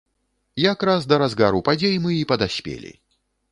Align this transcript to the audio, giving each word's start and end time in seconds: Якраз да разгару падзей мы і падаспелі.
Якраз 0.71 1.05
да 1.11 1.19
разгару 1.25 1.63
падзей 1.69 1.95
мы 2.07 2.11
і 2.17 2.27
падаспелі. 2.35 2.91